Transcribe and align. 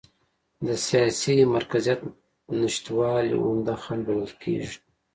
د 0.67 0.67
سیاسي 0.87 1.35
مرکزیت 1.55 1.99
نشتوالی 2.61 3.33
عمده 3.47 3.75
خنډ 3.83 4.01
بلل 4.07 4.31
کېږي. 4.41 4.75